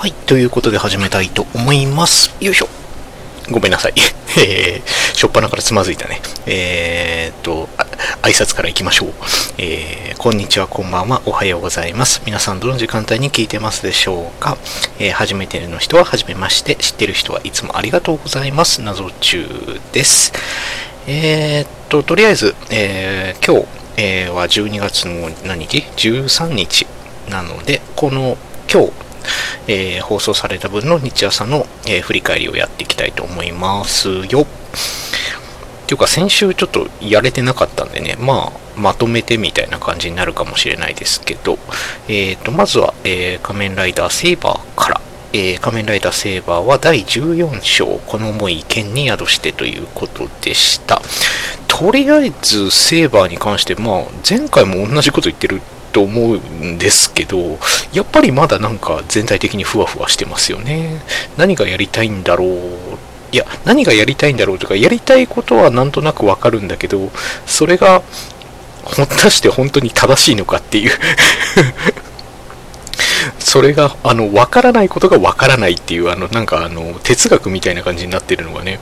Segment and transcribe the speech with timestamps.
[0.00, 2.34] はい、ということで始めたいと思います。
[2.42, 2.68] よいしょ。
[3.50, 3.92] ごめんなさい。
[4.40, 6.22] えー、しょっぱなからつまずいたね。
[6.46, 7.68] えーっと、
[8.22, 9.12] 挨拶からいきましょう。
[9.58, 12.22] えー、こんにちは、こんばんは、おはようございます。
[12.24, 14.56] 皆さんどの時間帯に聞いてますでしょうか
[14.98, 18.80] えー、初めての人は初めまして、知ってる人はいつもありがとうございます。
[18.80, 19.46] 謎中
[19.92, 20.32] です。
[21.08, 26.86] えーっと、とりあえず、えー今日、えーは12月の何日 ?13 日
[27.28, 28.38] なので、この
[28.72, 29.09] 今日、
[29.66, 34.42] えー放送された分の日朝の、えー振り返りをやっていきたいと思いますよ。
[34.42, 34.46] っ
[35.86, 41.58] ていうか先週ちょっとやれてなかったんでね、まあ、まとめてみたいな感じになるかもしれないですけど、
[42.06, 45.00] えーと、まずは、えー仮面ライダーセーバーから、
[45.32, 51.02] えー仮面ライダーセーバーは第14章、この思い剣に宿してということでした。
[51.66, 55.60] とりあえず、セーバーに関して、まあ、前回も同じこと言ってる
[55.92, 57.58] と思うんですけど、
[57.92, 61.02] やっぱりまだなんか全体的にふわふわしてますよね。
[61.36, 62.48] 何がやりたいんだろう。
[63.32, 67.10] いや、何がやりたいんだろうとか、やりたいことはなんとなくわかるんだけど、
[67.46, 68.02] それが、
[68.84, 70.92] 果たして本当に正しいのかっていう。
[73.38, 78.80] それが、あの、わからないことがわからないっていう、あの、なんか、あの、哲学みたいな感じになってるのがね、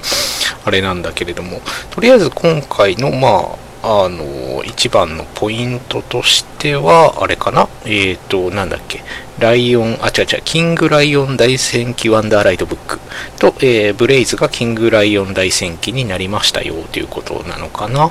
[0.65, 7.69] あれなんだけれども、とりあえず今回の、まあ、あの、一番のポイントとしては、あれかな？
[7.85, 9.03] えっ、と、なんだっけ、
[9.39, 12.99] ライオン、あ、違う違う、キングライオン大戦記ワンダーライドブック。
[13.39, 18.11] と、えーブレイズがキングライオン大戦記になりましたよということなのかな。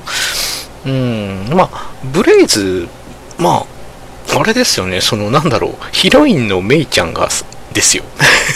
[0.85, 2.87] うん、まあ、ブレイズ、
[3.37, 3.65] ま
[4.31, 7.27] あ、あれですよね、その、なんだろう、ヒロインのメイちゃんが、
[7.73, 8.03] ですよ。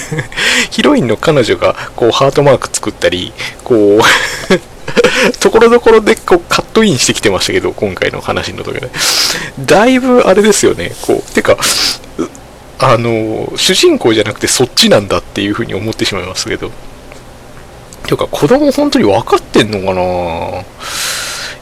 [0.72, 4.02] ヒロインの彼女が、こう、ハートマーク作ったり、こう、
[5.40, 8.90] ところどころでこうトインしてきてましたけど、今回の話の時で。
[9.60, 11.58] だいぶあれですよね、こう、てか、
[12.80, 16.72] あの、主人公じゃなくてそっちなんだっていうふうに思ってしまいますけど。
[18.04, 20.64] ていうか、子供本当に分かってんのかな？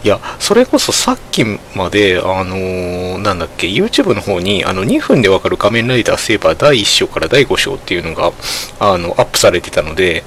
[0.01, 1.43] いや、それこそさっき
[1.75, 8.31] まで、あのーなんだっけ、YouTube の方に、あの、2分でわかる仮面ライダーセーバー第1章から第5章っていうのが、
[8.79, 10.23] あの、アップされてたので、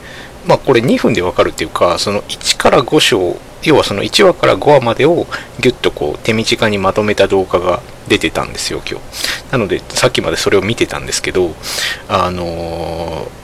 [0.46, 5.26] まあ、これ2分でわかるっていうか、その1から5章、要はその1話から5話までを
[5.60, 9.52] ギュッとこう手短にまとめた動画が出てたんですよ、今日。
[9.52, 11.54] なので、さっきまでそれを見てたんですけど、
[12.08, 13.42] あのー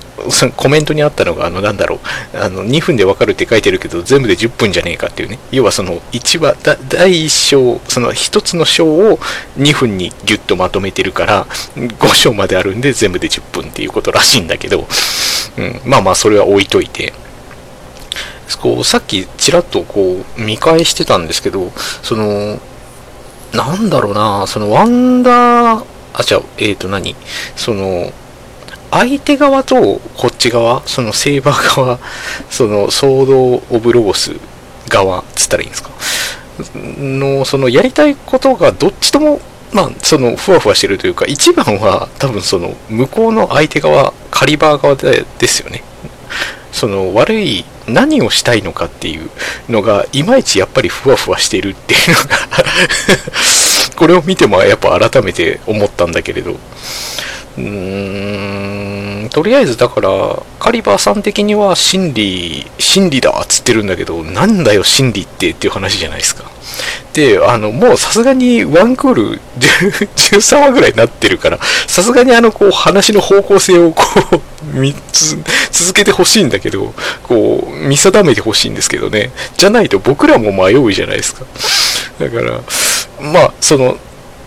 [0.56, 2.00] コメントにあったのが、あの、なんだろ
[2.34, 5.38] う、あの、2分でわかるって書いてるけど、全部で10分じゃねえかっていうね。
[5.52, 6.56] 要はその、1話、
[6.88, 9.18] 第1章、その1つの章を
[9.58, 11.46] 2分にギュッとまとめてるから、
[11.76, 14.88] 5章まであるんで全部で10分っていうことらしいんだけど、
[15.56, 17.12] うん、まあまあ、それは置いといて。
[18.56, 21.70] こう、さっきちらっとこう、見返してたんですけど、
[22.02, 22.58] その、
[23.52, 27.14] なんだろうな、その、ワンダー、あ、違う、えーと何？
[27.56, 28.12] その、
[28.90, 31.98] 相手側とこっち側、そのセーバー側、
[32.50, 34.32] そのソード・オブ・ロゴス
[34.88, 35.90] 側、つったらいいんですか？
[36.74, 39.40] の、そのやりたいことがどっちとも、
[39.72, 45.84] まあ、その、ふわふわしてるというか、一番は多分その、向こうの相手側、カリバー側でですよね。
[46.72, 49.30] その悪い何をしたいのかっていう
[49.68, 52.38] のがいまいちやっぱりふわふわしてるっていうのが
[53.96, 56.56] これを見てもやっぱ改めて思ったんだけれど。
[57.58, 60.10] うーんとりあえずだから
[60.60, 66.44] カリバーさん的には真理真理だっつってるんだけどなんだよ真理ってっていう話じゃないですか。
[67.14, 71.58] であのもうさすがにワンクール13話ぐらいになってるから
[71.88, 74.40] さすがにあのこう話の方向性をこう
[74.72, 75.36] 3つ
[75.70, 79.30] 続けてほしいんだけどこう見定めてほしいんですけどね。
[79.56, 81.44] じゃないと僕らも迷うじゃないですか。
[82.18, 82.60] だから
[83.32, 83.98] まあその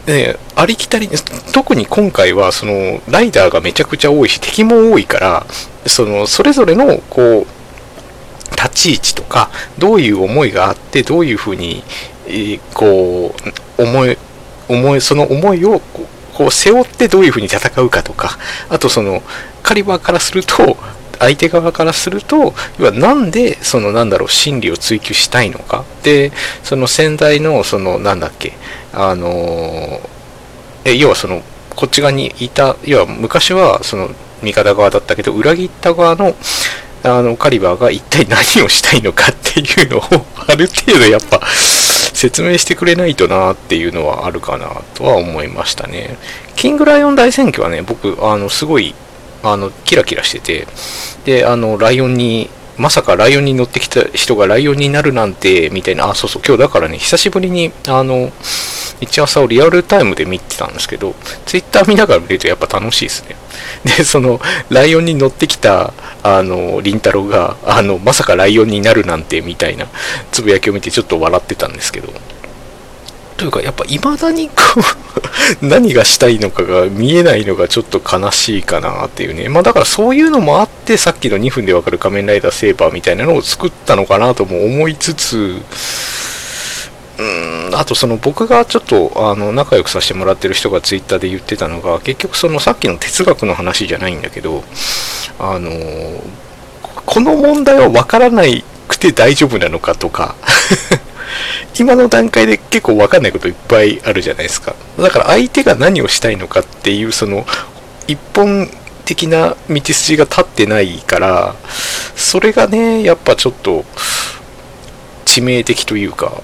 [0.07, 1.07] ね、ありきたり
[1.53, 5.45] 特に今回はそのライダーがめちゃくちゃ多いし敵も多いから
[5.85, 11.83] そのそれぞれのこう立ち位置とかどういう思いがあってどういうふうに、
[12.27, 13.35] えーこ
[13.77, 14.17] う思い
[14.69, 18.37] 思いその思いをこうこう背負ってどういうふうに戦うかとか
[18.69, 19.21] あとその
[19.61, 20.77] カリバーからすると
[21.19, 26.31] 相手側からすると要はなんでそのなんだろう真理を追求したいのかで
[26.63, 28.53] その先代のそのなんだっけ
[28.91, 30.01] あの
[30.83, 31.41] え要はその
[31.75, 34.09] こっち側にいた要は昔はその
[34.41, 36.35] 味方側だったけど裏切った側の
[37.03, 40.01] あのカリバーが一体何をしたいのかっていうのを
[40.47, 41.41] ある程度やっぱ
[42.21, 46.17] 説明してくれないとなっていうのはあるかなとは思いましたね。
[46.55, 48.93] キングライオン大選挙はね、僕、あの、すごい、
[49.43, 50.67] あの、キラキラしてて、
[51.25, 58.31] で、あの、ライオンにまさかライオンに乗ってきた人がライオンになるなんて、みたいな、あ、そうそう、今日だからね、久しぶりに、あの、
[59.01, 61.13] 一朝をリアルタイムで見てたんですけど、
[61.45, 63.35] ツイッター見ながら見るとやっぱ楽しいですね。
[63.83, 64.39] で、その、
[64.69, 69.87] ライオンに乗ってきた、あの、りんたろが、あの、まさかライオンになるなんて、みたいな、
[70.31, 72.11] つぶやきを見てちょっと笑ってたんですけど、
[73.41, 74.53] というか、やっぱ未だにこ
[75.61, 79.49] う 何がしたいのかが見えないのがちょっと悲しいかなっていうね。
[79.49, 85.37] まあだからそういうのもあって、さっきの2分でわかる仮面ライダーセーバーみたいなのを作ったのかなとも思いつつ、
[87.17, 94.63] うーん、あとその僕がちょっとあの仲良くさせてもらってる人がツイッターで言ってたのが、結局そのさっきの哲学の話じゃないんだけど、
[95.39, 95.71] あの、
[97.07, 100.35] この問題はわからないくて大丈夫なのかとか
[101.77, 104.75] 今の段階で結構わかんないこといっぱいあるじゃないですか。
[104.97, 107.45] だから相手が何をしたいのかっていう、その、
[108.07, 108.69] 一本
[109.05, 111.55] 的な道筋が立ってないから、
[112.15, 113.85] それがね、やっぱちょっと、
[115.25, 116.41] 致命的というか、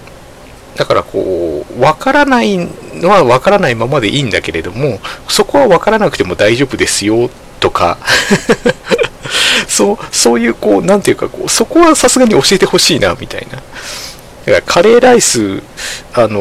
[0.75, 2.57] だからこう、わからない
[2.93, 7.29] のはわからないままでいいんだけれども、そこはわからなくても大丈夫ですよ、
[7.59, 7.97] とか
[9.67, 13.61] そう、そういうこう、なんていうかこう、そこはさすがに教えてほしいな、みたいな。
[14.47, 15.61] だからカレーライス、
[16.13, 16.39] あの、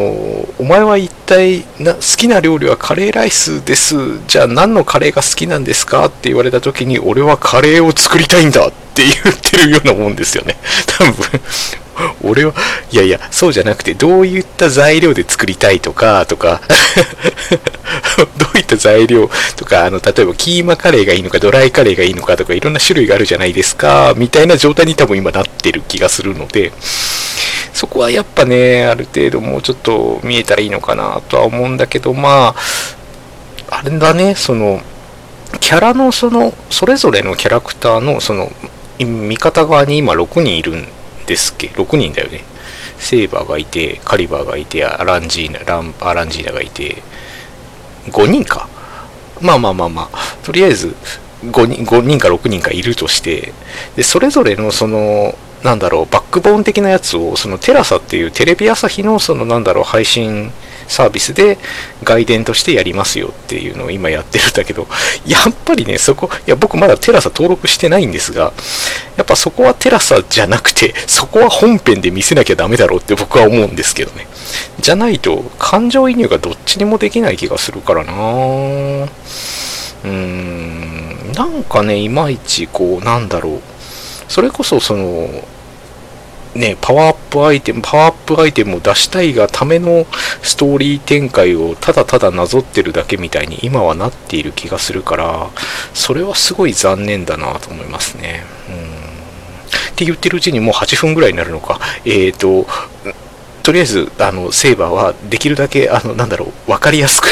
[0.58, 4.20] お前は一体な好きな料理はカレーライスです。
[4.28, 6.06] じゃあ何のカレーが好きなんですか？
[6.06, 10.56] って言われた時に、俺はカレーを作りたいんだって言ってるようなもんですよね。
[10.86, 11.40] 多分
[12.26, 12.54] 俺は、
[12.90, 16.60] いやいや、そうじゃなくて、どういった材料で作りたいとか、とか。
[18.38, 26.72] どういった材料とか、あの、例えばキーマカレーがいいのか、ドライカレーがいいのかとか、いろんな種類があるじゃないですか、みたいな状態に多分今なってる気がするので、
[27.72, 34.80] そこはやっぱね、ある程度もうちょっと見えたらいいのかなとは思うんだけど、まあ、あれだね、その、
[35.60, 38.50] キャラのその、それぞれのキャラクターの、その、
[38.98, 40.88] 味方側に今6人いるん
[41.26, 42.44] ですっけ ?6 人だよね。
[42.98, 47.02] セーバーがいて、カリバーがいて、アランジーナ、ランアランジーナがいて、
[48.08, 48.68] 5人か。
[49.40, 50.94] まあまあまあまあ、とりあえず
[51.44, 53.52] 5人 ,5 人か6人かいるとして、
[53.96, 60.52] で、それぞれのその、なんだろう、バックボーン的なやつを、そのテラサっていうテレビ朝日のそのなんだろう、配信
[60.88, 61.58] サービスで
[62.04, 64.86] 外伝としてやりますよっていうのを今やってるんだけど、
[65.26, 68.52] やっぱりね、そこ、いや僕まだテラサ登録してないんですが、
[69.16, 74.26] やっぱそこはテラサじゃなくて、 そこは本編で見せなきゃダメだろうって僕は思うんですけどね。
[74.80, 83.60] じゃないと、感情移入がどっちにもできない気がするからなうーん、なんかね、いまいちこう、なんだろう。
[84.28, 85.28] それこそその、
[86.56, 90.06] ね、パワーアップアイテム、パワーアップアイテムを出したいがための
[90.42, 95.50] ストーリー展開をただただなぞってるだけみたいに今はなっている気がするから、
[95.94, 98.44] それはすごい残念だなと思いますね。
[98.68, 99.06] うん
[99.96, 101.80] って言ってるうちにもう8分ぐらいになるのか。
[102.04, 102.66] えっ、ー、と、
[103.62, 107.28] とりあえず、あの、セーバーはできるだけ、あの、なんだろう、わかりやすく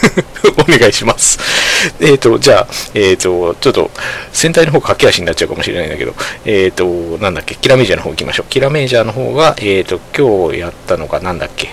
[0.60, 1.38] お願いします。
[2.00, 3.90] えっ、と、じゃあ、えっ、と、ちょっと、
[4.32, 6.14] 戦隊の方駆け足になっちゃうかもしれないんだけど、
[6.44, 6.84] えっ、と、
[7.20, 8.50] なんだっけ、キラメジャーの方行きましょう。
[8.50, 11.70] キラメジャーの方が、えっ、と、今日やったのがなんだっけ、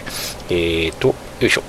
[0.49, 1.09] えっ、と、
[1.39, 1.63] よいしょ。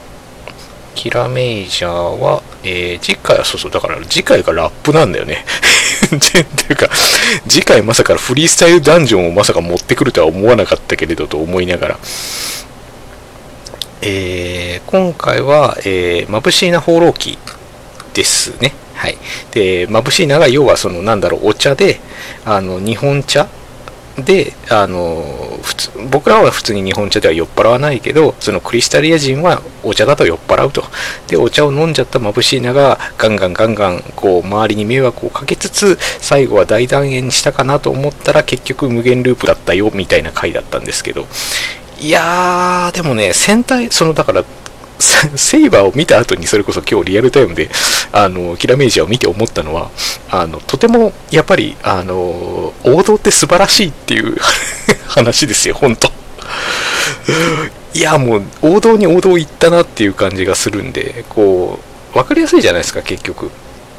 [0.94, 5.44] キラメイジャーは、えー、次回は、そうそう、だから次回がラップなんだよね。
[6.15, 6.89] っていうか、
[7.49, 11.99] 次回まさかフリースタイルダンジョンをまさか持ってくるとは思わなかったけれどと思いながら、
[14.03, 17.39] えー、今回は、えー、眩しいな放浪記
[18.14, 18.73] ですね。
[18.94, 19.17] はい。
[19.53, 22.01] で、眩しいなが要はその、なんだろう、お茶で、
[22.44, 23.48] あの、日本茶
[24.17, 30.84] で、あの、普通、僕らは普通に日本茶では酔っ払わないけど、そのクリスタリア人はお茶だと酔っ払うと。
[31.29, 41.27] で、お茶を飲んじゃった眩しいなが、ガンガンガンガン、こう、周りに迷惑をかけつつ、最後は大団円したかなと思ったら、結局無限ループだったよ、みたいな回だったんですけど、
[41.98, 44.44] いやー、でもね、戦隊、その、だから、
[45.37, 47.71] セイバーを見た後にそれこそ今日リアルタイムで、
[48.13, 49.91] あの、キラメージャーを見て思ったのは、
[50.31, 54.37] あの、とても、やっぱり、あの、王道って素晴らしいっていう
[55.09, 56.11] 話ですよ、本当。
[57.94, 61.79] いや、もう、王道に王道行ったなっていう感じがするんで、こ
[62.15, 63.51] う、わかりやすいじゃないですか、結局、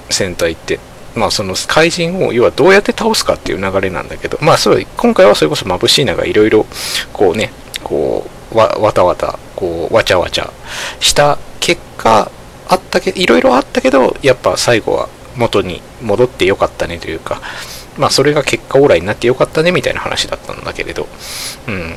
[0.09, 0.79] 戦隊って。
[1.15, 6.65] まあ、その怪人を要はどうやって倒すかっていう流れなんだけど、まあ、それ今回はそれこそ眩しいながいろいろ
[7.11, 7.51] こうね
[7.83, 10.51] こうわわたわたこうわちゃわちゃ
[10.99, 12.31] した結果
[12.67, 17.41] あったけいろいろあったけどやっぱ最後は元に戻ってよかったねというか
[17.97, 21.07] まあそれが結果オーライになってよかったねみたいな話だったんだけれど。
[21.67, 21.95] うん。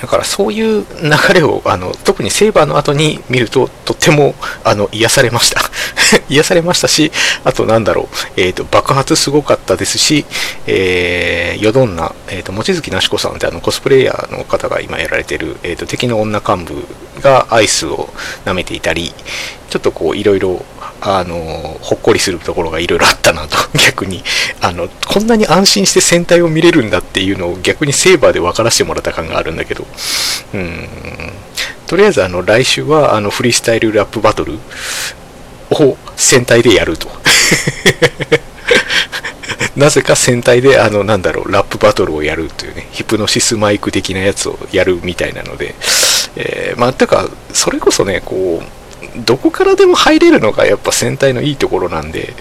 [0.00, 5.60] だからそういう流れをあの特にセイバーの後に見るととってもあの癒されました。
[6.28, 7.12] 癒されましたし
[7.44, 10.24] あとなんだろう、えーと、爆発すごかったですし、
[10.66, 16.84] えー、ヨドンナ、えーと、望月なしこさんってあのコスプレイヤーの方が今やられてる、えーと、敵の女幹部
[17.20, 18.08] がアイスを
[18.44, 19.12] 舐めていたり
[19.70, 20.64] ちょっとこういろいろ
[21.00, 21.36] あの
[21.80, 24.22] ほっこりするところがいろいろあったなと 逆に。
[24.60, 29.86] あのこんなに安心して戦隊を見れるんだっていうのを逆にセーバーで分からせてもらった感があるんだけど。
[30.54, 30.88] うん。
[31.86, 34.58] とりあえずあの来週はあのフリースタイルラップバトル
[35.70, 37.08] を戦隊でやると。
[39.76, 45.76] なぜか戦隊であのなんだろうラップバトルをやるというねヒプノシスマイク的なやつをやるみたいなので、
[46.34, 48.78] えー、まあてかそれこそねこう
[49.24, 52.34] どこからでも入れるのがやっぱ戦隊のいいところなんで、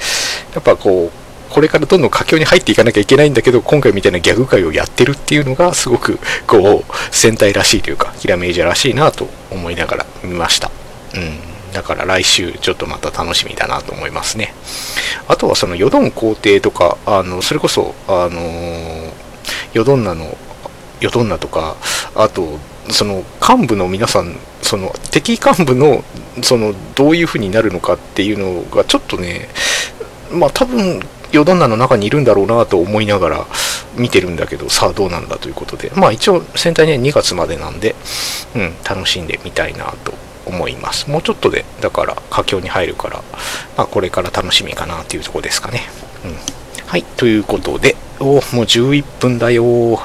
[0.54, 10.72] やっぱこう、これからどんどん佳境に入っていかなきゃいけないんだけど、今回みたいなギャグ界をやってるっていうのが、すごく、こう、戦隊らしいというか、キラメイジャーらしいなと思いながら見ました。
[11.16, 11.74] うん。
[11.74, 14.54] だから来週、ちょっとまた楽しみだなと思いますね。
[15.28, 19.12] あとはその、ヨドン皇帝とか、あの、それこそ、あのー、
[19.74, 20.38] ヨドンナの、
[21.00, 21.76] ヨドンナとか、
[22.16, 26.04] あと、その幹部の皆さん、その敵幹部の
[26.44, 29.50] そのどういう風になるのかっていうのがちょっとね、
[30.32, 33.46] まあ多分、ヨドンナの中にいるんだろうなと思いながら
[33.98, 37.96] 見てるんだけど、さあどうなんだということで、まあ一応戦隊ね2月までなんで、
[38.56, 40.14] うん、楽しんでみたいなと
[40.46, 41.10] 思います。
[41.10, 43.24] もうちょっとで、だから佳境に入るから、
[43.78, 45.82] まあこれから楽しみかなっていうとこですかね。
[46.26, 46.36] うん。
[46.86, 50.00] はい、ということで、おもう11分だよ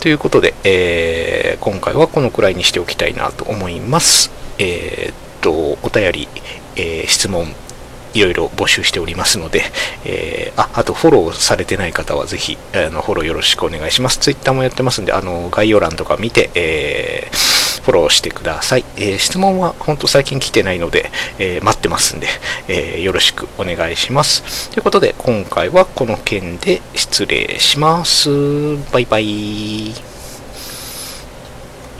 [0.00, 4.32] ということで、えー、今回はこのくらいにしておきたいなと思います。
[4.58, 6.28] えー、っと、お便り、
[6.74, 7.54] えー、質問、
[8.14, 9.62] いろいろ募集しておりますので、
[10.04, 14.18] えー、あ、あとフォローされてない方はぜひ、あの、フォローよろしくお願いします。
[14.18, 18.84] ツイッターもやってますんで、あの、概要欄とか見て、えー、フォローしてください。
[18.96, 22.28] えー、質問は本当最近来てないので、えー、待ってますんで、
[22.68, 24.70] えー、よろしくお願いします。
[24.70, 28.28] ということで、今回はこの件で失礼します。
[28.92, 30.11] バイバイ。